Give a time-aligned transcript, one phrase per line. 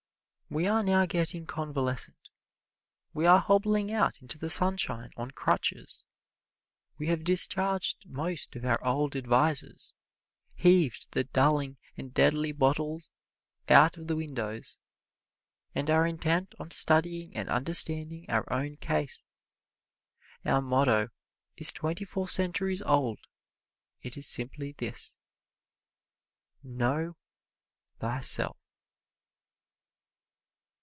[0.53, 2.29] We are now getting convalescent.
[3.13, 6.05] We are hobbling out into the sunshine on crutches.
[6.97, 9.95] We have discharged most of our old advisers,
[10.53, 13.11] heaved the dulling and deadly bottles
[13.69, 14.81] out of the windows,
[15.73, 19.23] and are intent on studying and understanding our own case.
[20.43, 21.11] Our motto
[21.55, 23.19] is twenty four centuries old
[24.01, 25.17] it is simply this:
[26.61, 27.15] KNOW
[27.99, 28.57] THYSELF.